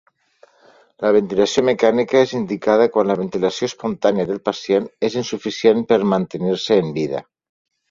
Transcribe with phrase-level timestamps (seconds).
[1.03, 6.83] La ventilació mecànica és indicada quan la ventilació espontània del pacient és insuficient per mantenir-se
[6.87, 7.25] en vida.